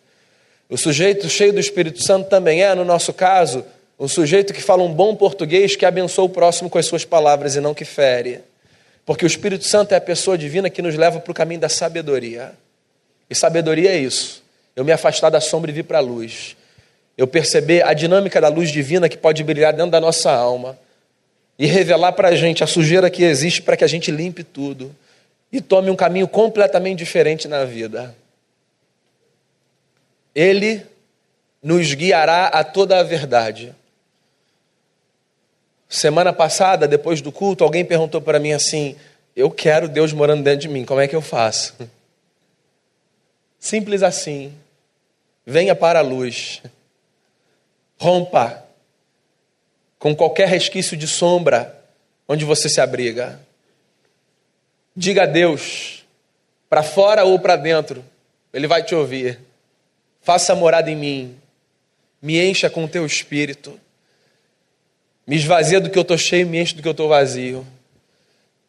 [0.70, 3.66] O sujeito cheio do Espírito Santo também é, no nosso caso,
[4.00, 7.56] um sujeito que fala um bom português que abençoa o próximo com as suas palavras
[7.56, 8.42] e não que fere.
[9.06, 11.70] Porque o Espírito Santo é a pessoa divina que nos leva para o caminho da
[11.70, 12.54] sabedoria.
[13.30, 14.44] E sabedoria é isso.
[14.76, 16.56] Eu me afastar da sombra e vir para a luz.
[17.18, 20.78] Eu perceber a dinâmica da luz divina que pode brilhar dentro da nossa alma
[21.58, 24.96] e revelar para a gente a sujeira que existe para que a gente limpe tudo
[25.52, 28.16] e tome um caminho completamente diferente na vida.
[30.34, 30.86] Ele
[31.62, 33.76] nos guiará a toda a verdade.
[35.92, 38.96] Semana passada, depois do culto, alguém perguntou para mim assim:
[39.36, 41.76] Eu quero Deus morando dentro de mim, como é que eu faço?
[43.60, 44.54] Simples assim.
[45.46, 46.62] Venha para a luz.
[48.00, 48.64] Rompa
[50.00, 51.78] com qualquer resquício de sombra
[52.26, 53.42] onde você se abriga.
[54.96, 56.06] Diga a Deus,
[56.70, 58.02] para fora ou para dentro,
[58.54, 59.40] Ele vai te ouvir.
[60.22, 61.38] Faça morada em mim,
[62.22, 63.78] me encha com o teu espírito,
[65.26, 67.66] me esvazia do que eu estou cheio, me enche do que eu estou vazio.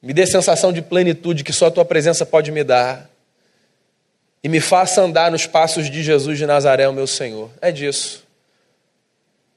[0.03, 3.09] Me dê sensação de plenitude que só a tua presença pode me dar.
[4.43, 7.51] E me faça andar nos passos de Jesus de Nazaré, o meu Senhor.
[7.61, 8.25] É disso.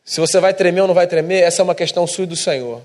[0.03, 2.35] Se você vai tremer ou não vai tremer, essa é uma questão sua e do
[2.35, 2.81] Senhor.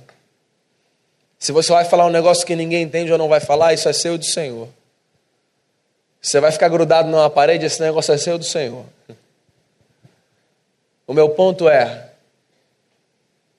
[1.39, 3.93] Se você vai falar um negócio que ninguém entende ou não vai falar, isso é
[3.93, 4.69] seu e do Senhor.
[6.21, 8.85] Você vai ficar grudado numa parede, esse negócio é seu e do Senhor.
[11.07, 12.10] O meu ponto é: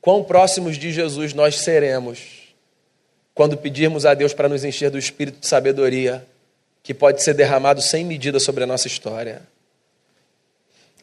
[0.01, 2.41] quão próximos de Jesus nós seremos
[3.33, 6.25] quando pedirmos a Deus para nos encher do espírito de sabedoria
[6.83, 9.41] que pode ser derramado sem medida sobre a nossa história.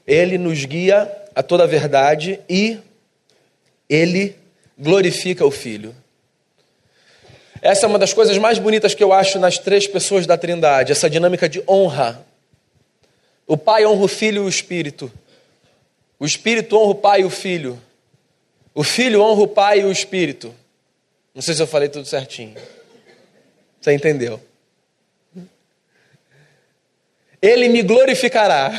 [0.06, 2.78] Ele nos guia a toda a verdade e
[3.88, 4.36] ele
[4.78, 5.94] glorifica o Filho.
[7.60, 10.92] Essa é uma das coisas mais bonitas que eu acho nas três pessoas da Trindade,
[10.92, 12.24] essa dinâmica de honra.
[13.46, 15.10] O Pai honra o Filho e o Espírito.
[16.18, 17.80] O Espírito honra o Pai e o Filho.
[18.78, 20.54] O Filho honra o Pai e o Espírito.
[21.34, 22.54] Não sei se eu falei tudo certinho.
[23.80, 24.40] Você entendeu?
[27.42, 28.70] Ele me glorificará.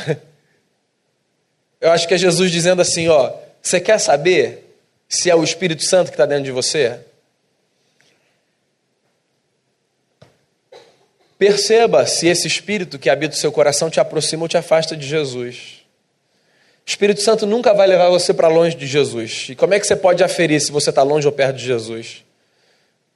[1.78, 4.74] Eu acho que é Jesus dizendo assim: ó, você quer saber
[5.06, 7.00] se é o Espírito Santo que está dentro de você?
[11.38, 15.06] Perceba se esse Espírito que habita o seu coração te aproxima ou te afasta de
[15.06, 15.79] Jesus.
[16.86, 19.46] O Espírito Santo nunca vai levar você para longe de Jesus.
[19.50, 22.24] E como é que você pode aferir se você está longe ou perto de Jesus?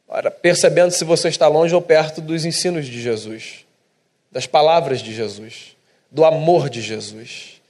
[0.07, 3.65] Ora, percebendo se você está longe ou perto dos ensinos de Jesus,
[4.31, 5.77] das palavras de Jesus,
[6.11, 7.61] do amor de Jesus.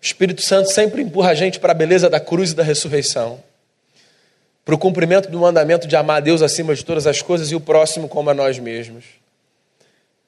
[0.00, 3.40] O Espírito Santo sempre empurra a gente para a beleza da cruz e da ressurreição,
[4.64, 7.54] para o cumprimento do mandamento de amar a Deus acima de todas as coisas e
[7.54, 9.04] o próximo como a nós mesmos.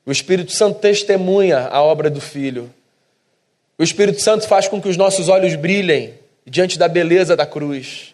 [0.06, 2.72] O Espírito Santo testemunha a obra do Filho
[3.78, 6.14] o Espírito Santo faz com que os nossos olhos brilhem
[6.44, 8.12] diante da beleza da cruz.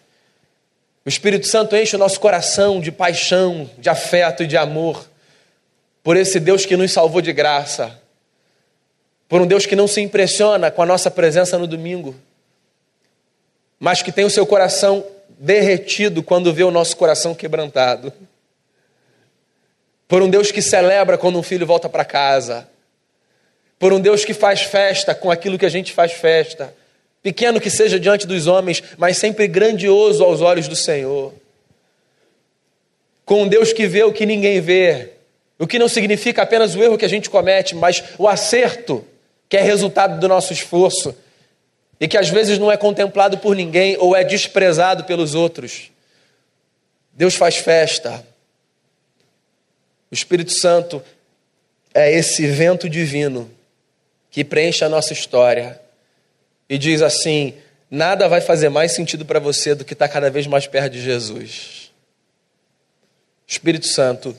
[1.03, 5.09] O Espírito Santo enche o nosso coração de paixão, de afeto e de amor
[6.03, 7.99] por esse Deus que nos salvou de graça,
[9.27, 12.15] por um Deus que não se impressiona com a nossa presença no domingo,
[13.79, 15.03] mas que tem o seu coração
[15.39, 18.13] derretido quando vê o nosso coração quebrantado,
[20.07, 22.69] por um Deus que celebra quando um filho volta para casa
[23.79, 26.73] por um Deus que faz festa com aquilo que a gente faz festa,
[27.21, 31.33] pequeno que seja diante dos homens, mas sempre grandioso aos olhos do Senhor.
[33.25, 35.13] Com um Deus que vê o que ninguém vê,
[35.57, 39.05] o que não significa apenas o erro que a gente comete, mas o acerto
[39.49, 41.15] que é resultado do nosso esforço
[41.99, 45.91] e que às vezes não é contemplado por ninguém ou é desprezado pelos outros.
[47.13, 48.25] Deus faz festa.
[50.11, 51.01] O Espírito Santo
[51.93, 53.49] é esse vento divino
[54.35, 55.79] que preenche a nossa história
[56.67, 57.53] e diz assim:
[57.89, 60.91] nada vai fazer mais sentido para você do que estar tá cada vez mais perto
[60.91, 61.89] de Jesus.
[63.47, 64.37] Espírito Santo,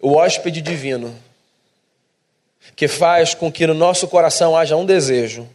[0.00, 1.14] o hóspede divino,
[2.74, 5.46] que faz com que no nosso coração haja um desejo,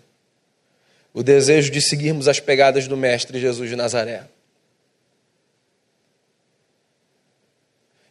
[1.12, 4.26] o desejo de seguirmos as pegadas do Mestre Jesus de Nazaré.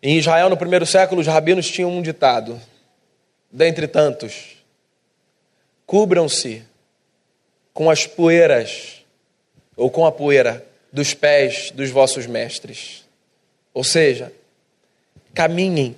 [0.03, 2.61] Em Israel, no primeiro século, os rabinos tinham um ditado,
[3.53, 4.58] dentre tantos:
[5.89, 6.63] Cubram-se
[7.73, 9.03] com as poeiras,
[9.75, 10.63] ou com a poeira,
[10.93, 13.07] dos pés dos vossos mestres.
[13.73, 14.31] Ou seja,
[15.33, 15.97] caminhem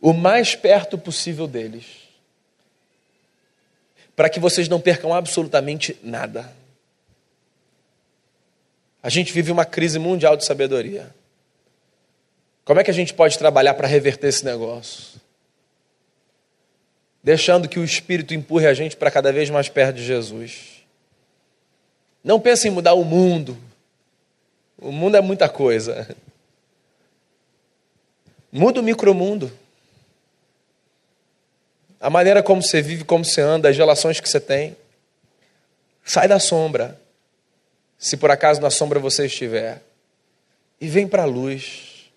[0.00, 1.86] o mais perto possível deles,
[4.14, 6.52] para que vocês não percam absolutamente nada.
[9.02, 11.12] A gente vive uma crise mundial de sabedoria.
[12.64, 15.20] Como é que a gente pode trabalhar para reverter esse negócio?
[17.26, 20.84] Deixando que o Espírito empurre a gente para cada vez mais perto de Jesus.
[22.22, 23.58] Não pense em mudar o mundo.
[24.78, 26.08] O mundo é muita coisa.
[28.52, 29.50] Muda o micromundo.
[32.00, 34.76] A maneira como você vive, como você anda, as relações que você tem.
[36.04, 36.96] Sai da sombra.
[37.98, 39.82] Se por acaso na sombra você estiver.
[40.80, 42.08] E vem para a luz.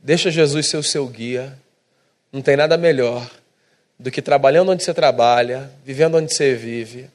[0.00, 1.58] Deixa Jesus ser o seu guia.
[2.32, 3.30] Não tem nada melhor
[3.98, 7.08] do que trabalhando onde você trabalha, vivendo onde você vive,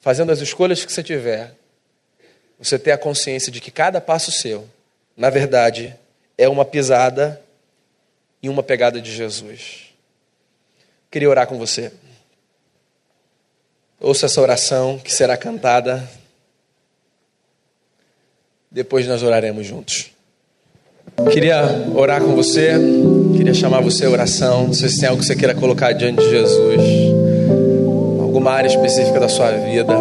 [0.00, 1.54] fazendo as escolhas que você tiver,
[2.58, 4.68] você ter a consciência de que cada passo seu,
[5.16, 5.96] na verdade,
[6.38, 7.42] é uma pisada
[8.42, 9.92] e uma pegada de Jesus.
[11.10, 11.92] Queria orar com você.
[14.00, 16.08] Ouça essa oração que será cantada.
[18.70, 20.11] Depois nós oraremos juntos.
[21.30, 22.72] Queria orar com você,
[23.36, 24.66] queria chamar você a oração.
[24.68, 26.80] Não sei se tem algo que você queira colocar diante de Jesus,
[28.18, 29.92] alguma área específica da sua vida.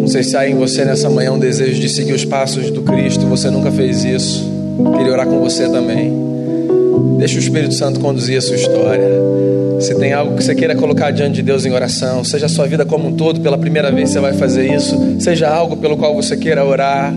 [0.00, 2.80] Não sei se há em você nessa manhã um desejo de seguir os passos do
[2.80, 4.50] Cristo você nunca fez isso.
[4.96, 6.10] Queria orar com você também.
[7.18, 9.08] Deixa o Espírito Santo conduzir a sua história.
[9.80, 12.66] Se tem algo que você queira colocar diante de Deus em oração, seja a sua
[12.66, 16.14] vida como um todo, pela primeira vez você vai fazer isso, seja algo pelo qual
[16.14, 17.14] você queira orar,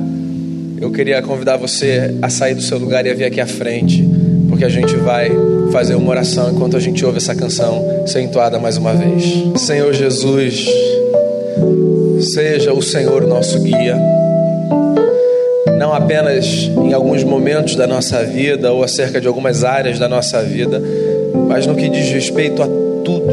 [0.81, 4.03] eu queria convidar você a sair do seu lugar e a vir aqui à frente,
[4.49, 5.31] porque a gente vai
[5.71, 9.23] fazer uma oração enquanto a gente ouve essa canção ser entoada mais uma vez.
[9.57, 10.65] Senhor Jesus,
[12.33, 13.95] seja o Senhor nosso guia,
[15.77, 20.41] não apenas em alguns momentos da nossa vida ou acerca de algumas áreas da nossa
[20.41, 20.81] vida,
[21.47, 23.27] mas no que diz respeito a tudo,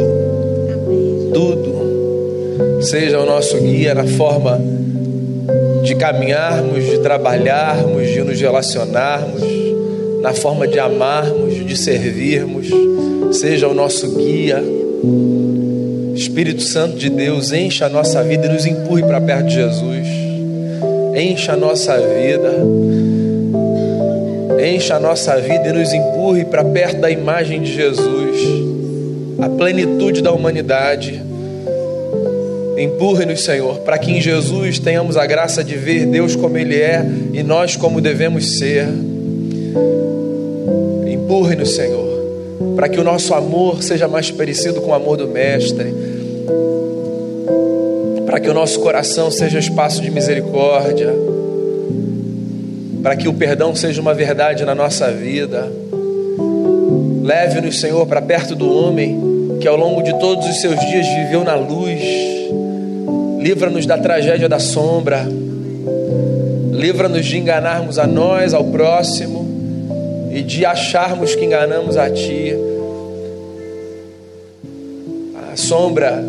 [1.32, 2.82] tudo.
[2.82, 4.77] Seja o nosso guia na forma
[5.82, 9.42] de caminharmos, de trabalharmos, de nos relacionarmos,
[10.22, 12.68] na forma de amarmos, de servirmos,
[13.32, 14.62] seja o nosso guia.
[16.14, 20.06] Espírito Santo de Deus, encha a nossa vida e nos empurre para perto de Jesus.
[21.14, 22.52] Encha a nossa vida.
[24.60, 28.38] Encha a nossa vida e nos empurre para perto da imagem de Jesus,
[29.40, 31.27] a plenitude da humanidade.
[32.78, 37.04] Empurre-nos, Senhor, para que em Jesus tenhamos a graça de ver Deus como Ele é
[37.32, 38.86] e nós como devemos ser.
[41.04, 42.24] Empurre-nos, Senhor,
[42.76, 45.92] para que o nosso amor seja mais parecido com o amor do Mestre,
[48.24, 51.12] para que o nosso coração seja espaço de misericórdia,
[53.02, 55.68] para que o perdão seja uma verdade na nossa vida.
[57.24, 61.42] Leve-nos, Senhor, para perto do homem que ao longo de todos os seus dias viveu
[61.42, 62.37] na luz
[63.38, 65.26] Livra-nos da tragédia da sombra.
[66.72, 69.46] Livra-nos de enganarmos a nós, ao próximo,
[70.32, 72.54] e de acharmos que enganamos a Ti.
[75.52, 76.24] A sombra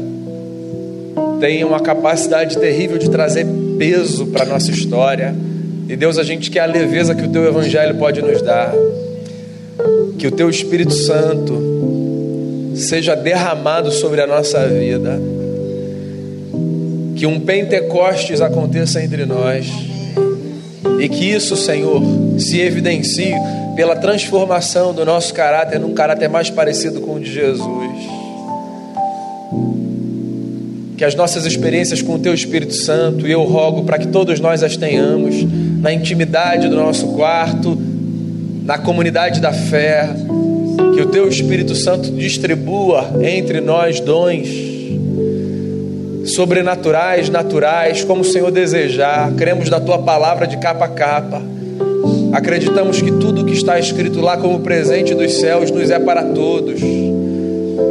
[1.40, 3.46] tem uma capacidade terrível de trazer
[3.78, 5.34] peso para a nossa história.
[5.88, 8.72] E Deus, a gente quer a leveza que o Teu Evangelho pode nos dar.
[10.20, 15.20] Que o Teu Espírito Santo seja derramado sobre a nossa vida
[17.20, 19.68] que um Pentecostes aconteça entre nós
[21.02, 22.02] e que isso, Senhor,
[22.38, 23.34] se evidencie
[23.76, 27.92] pela transformação do nosso caráter num caráter mais parecido com o de Jesus.
[30.96, 34.40] Que as nossas experiências com o Teu Espírito Santo, e eu rogo para que todos
[34.40, 35.44] nós as tenhamos
[35.82, 37.78] na intimidade do nosso quarto,
[38.64, 40.10] na comunidade da fé,
[40.96, 44.79] que o Teu Espírito Santo distribua entre nós dons
[46.34, 49.32] sobrenaturais, naturais, como o Senhor desejar.
[49.34, 51.42] Cremos na tua palavra de capa a capa.
[52.32, 56.80] Acreditamos que tudo que está escrito lá como presente dos céus nos é para todos.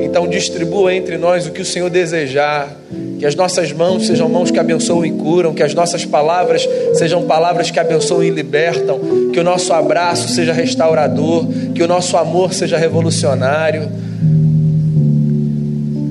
[0.03, 2.77] Então distribua entre nós o que o Senhor desejar.
[3.19, 7.23] Que as nossas mãos sejam mãos que abençoam e curam, que as nossas palavras sejam
[7.23, 9.01] palavras que abençoam e libertam,
[9.33, 13.89] que o nosso abraço seja restaurador, que o nosso amor seja revolucionário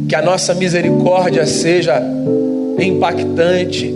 [0.08, 2.02] que a nossa misericórdia seja
[2.80, 3.94] impactante,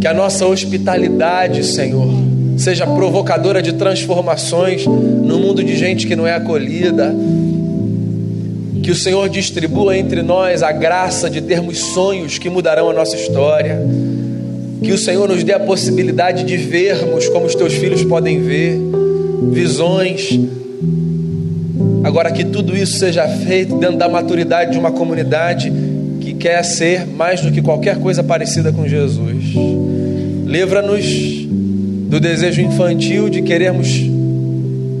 [0.00, 2.08] que a nossa hospitalidade, Senhor,
[2.56, 7.14] seja provocadora de transformações no mundo de gente que não é acolhida.
[8.82, 13.14] Que o Senhor distribua entre nós a graça de termos sonhos que mudarão a nossa
[13.14, 13.78] história.
[14.82, 18.78] Que o Senhor nos dê a possibilidade de vermos como os teus filhos podem ver,
[19.52, 20.40] visões,
[22.02, 25.72] Agora que tudo isso seja feito dentro da maturidade de uma comunidade
[26.20, 29.44] que quer ser mais do que qualquer coisa parecida com Jesus.
[30.46, 31.04] Livra-nos
[32.08, 33.88] do desejo infantil de querermos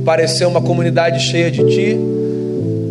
[0.04, 1.98] parecer uma comunidade cheia de Ti,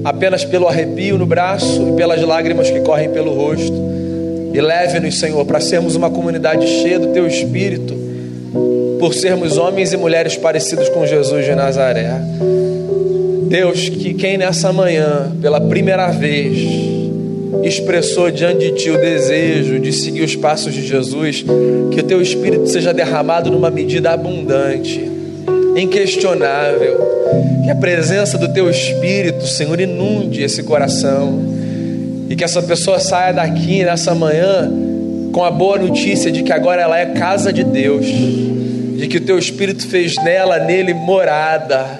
[0.04, 3.74] apenas pelo arrepio no braço e pelas lágrimas que correm pelo rosto.
[4.54, 7.96] E leve-nos, Senhor, para sermos uma comunidade cheia do Teu Espírito,
[9.00, 12.20] por sermos homens e mulheres parecidos com Jesus de Nazaré.
[13.50, 16.56] Deus, que quem nessa manhã, pela primeira vez,
[17.64, 21.44] expressou diante de ti o desejo de seguir os passos de Jesus,
[21.92, 25.02] que o teu espírito seja derramado numa medida abundante,
[25.76, 27.00] inquestionável,
[27.66, 31.58] que a presença do teu espírito, Senhor, inunde esse coração.
[32.30, 34.72] E que essa pessoa saia daqui nessa manhã
[35.32, 39.22] com a boa notícia de que agora ela é casa de Deus, de que o
[39.22, 42.00] teu espírito fez nela, nele morada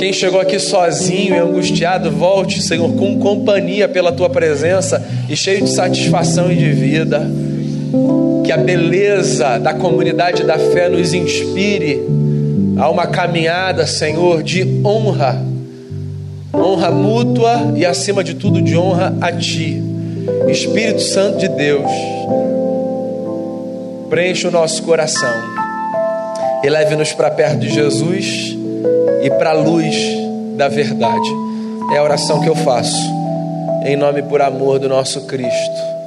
[0.00, 5.62] quem chegou aqui sozinho e angustiado, volte, Senhor, com companhia pela tua presença e cheio
[5.62, 7.30] de satisfação e de vida.
[8.42, 12.00] Que a beleza da comunidade da fé nos inspire
[12.78, 15.44] a uma caminhada, Senhor, de honra,
[16.54, 19.82] honra mútua e, acima de tudo, de honra a Ti.
[20.48, 21.90] Espírito Santo de Deus,
[24.08, 25.34] preenche o nosso coração
[26.64, 28.59] e leve-nos para perto de Jesus
[29.22, 29.96] e para a luz
[30.56, 31.28] da verdade.
[31.92, 32.96] É a oração que eu faço,
[33.84, 35.99] em nome por amor do nosso Cristo.